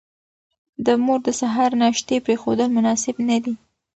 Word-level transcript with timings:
د 0.85 0.87
مور 1.03 1.19
د 1.27 1.29
سهار 1.39 1.71
ناشتې 1.81 2.15
پرېښودل 2.25 2.69
مناسب 2.77 3.15
نه 3.29 3.37
دي. 3.43 3.53